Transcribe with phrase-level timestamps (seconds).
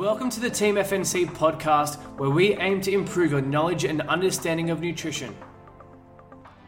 [0.00, 4.70] Welcome to the Team FNC podcast, where we aim to improve your knowledge and understanding
[4.70, 5.36] of nutrition.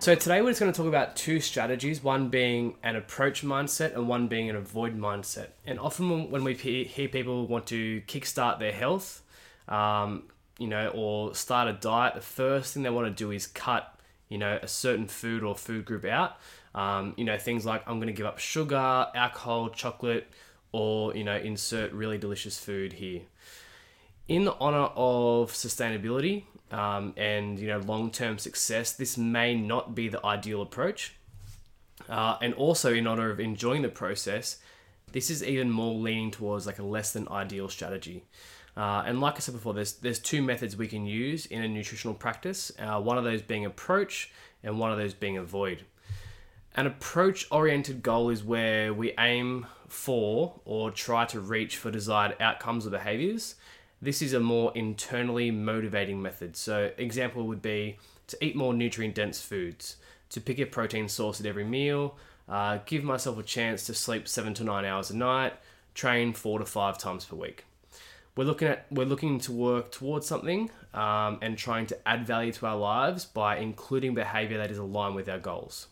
[0.00, 3.94] So, today we're just going to talk about two strategies one being an approach mindset
[3.94, 5.46] and one being an avoid mindset.
[5.64, 9.22] And often, when we hear people want to kickstart their health,
[9.66, 10.24] um,
[10.58, 13.98] you know, or start a diet, the first thing they want to do is cut,
[14.28, 16.36] you know, a certain food or food group out.
[16.74, 20.26] Um, you know, things like I'm going to give up sugar, alcohol, chocolate,
[20.72, 23.22] or you know insert really delicious food here
[24.28, 30.08] in the honor of sustainability um, and you know long-term success this may not be
[30.08, 31.14] the ideal approach
[32.08, 34.58] uh, and also in honor of enjoying the process
[35.12, 38.24] this is even more leaning towards like a less than ideal strategy
[38.76, 41.68] uh, and like I said before, there's there's two methods we can use in a
[41.68, 42.72] nutritional practice.
[42.78, 45.84] Uh, one of those being approach, and one of those being avoid.
[46.74, 52.34] An approach oriented goal is where we aim for or try to reach for desired
[52.40, 53.56] outcomes or behaviors.
[54.00, 56.56] This is a more internally motivating method.
[56.56, 57.98] So, example would be
[58.28, 59.96] to eat more nutrient dense foods,
[60.30, 62.16] to pick a protein source at every meal,
[62.48, 65.52] uh, give myself a chance to sleep seven to nine hours a night,
[65.92, 67.66] train four to five times per week.
[68.34, 72.52] We're looking at we're looking to work towards something um, and trying to add value
[72.52, 75.88] to our lives by including behavior that is aligned with our goals.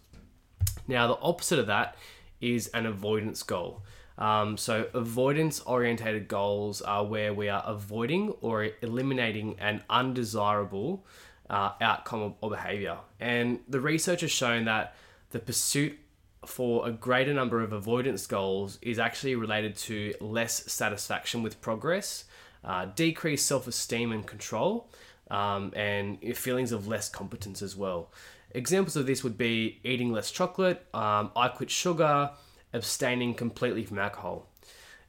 [0.90, 1.96] Now, the opposite of that
[2.40, 3.82] is an avoidance goal.
[4.18, 11.06] Um, so, avoidance orientated goals are where we are avoiding or eliminating an undesirable
[11.48, 12.98] uh, outcome or behavior.
[13.20, 14.96] And the research has shown that
[15.30, 15.96] the pursuit
[16.44, 22.24] for a greater number of avoidance goals is actually related to less satisfaction with progress,
[22.64, 24.90] uh, decreased self esteem and control,
[25.30, 28.10] um, and feelings of less competence as well.
[28.52, 32.30] Examples of this would be eating less chocolate, um, I quit sugar,
[32.72, 34.48] abstaining completely from alcohol.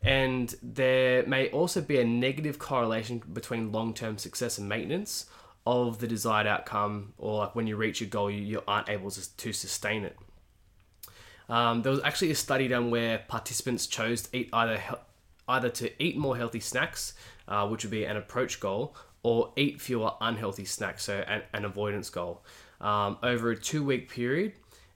[0.03, 5.25] And there may also be a negative correlation between long term success and maintenance
[5.66, 9.12] of the desired outcome, or like when you reach your goal, you, you aren't able
[9.12, 10.18] to, to sustain it.
[11.50, 14.81] Um, there was actually a study done where participants chose to eat either
[15.47, 17.13] either to eat more healthy snacks,
[17.47, 21.65] uh, which would be an approach goal, or eat fewer unhealthy snacks, so an, an
[21.65, 22.43] avoidance goal
[22.79, 24.53] um, over a two week period.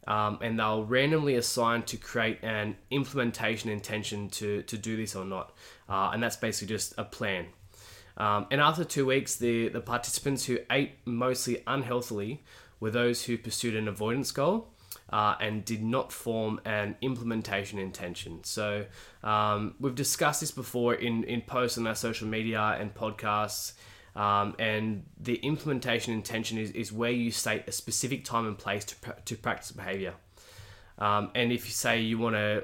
[0.08, 5.26] Um, and they'll randomly assign to create an implementation intention to, to do this or
[5.26, 5.56] not.
[5.90, 7.48] Uh, and that's basically just a plan.
[8.18, 12.44] Um, and after two weeks, the, the participants who ate mostly unhealthily
[12.80, 14.68] were those who pursued an avoidance goal
[15.12, 18.44] uh, and did not form an implementation intention.
[18.44, 18.86] So
[19.24, 23.74] um, we've discussed this before in, in posts on our social media and podcasts.
[24.16, 28.86] Um, and the implementation intention is, is where you state a specific time and place
[28.86, 28.96] to,
[29.26, 30.14] to practice behavior.
[30.98, 32.64] Um, and if you say you want to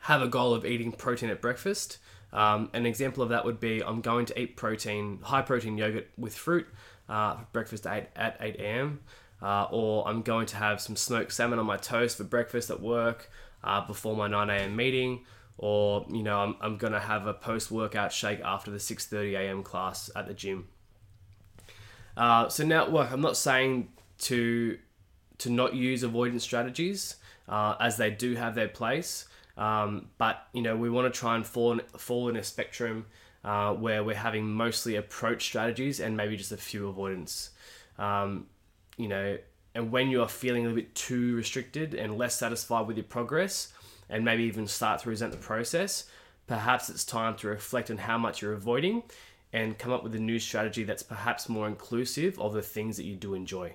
[0.00, 1.98] have a goal of eating protein at breakfast,
[2.32, 6.08] um, an example of that would be I'm going to eat protein, high protein yogurt
[6.16, 6.66] with fruit
[7.08, 9.00] uh, for breakfast at 8, at 8 a.m.
[9.42, 12.80] Uh, or I'm going to have some smoked salmon on my toast for breakfast at
[12.80, 13.30] work
[13.62, 14.74] uh, before my 9 a.m.
[14.74, 15.24] meeting
[15.58, 19.62] or you know I'm, I'm gonna have a post workout shake after the 6:30 a.m.
[19.62, 20.68] class at the gym.
[22.16, 23.88] Uh, so now, look, I'm not saying
[24.18, 24.78] to
[25.38, 27.16] to not use avoidance strategies
[27.48, 29.26] uh, as they do have their place,
[29.56, 33.06] um, but you know we want to try and fall in, fall in a spectrum
[33.44, 37.50] uh, where we're having mostly approach strategies and maybe just a few avoidance.
[37.98, 38.46] Um,
[38.96, 39.38] you know,
[39.74, 43.04] and when you are feeling a little bit too restricted and less satisfied with your
[43.04, 43.72] progress,
[44.08, 46.04] and maybe even start to resent the process,
[46.46, 49.02] perhaps it's time to reflect on how much you're avoiding
[49.52, 53.04] and come up with a new strategy that's perhaps more inclusive of the things that
[53.04, 53.74] you do enjoy.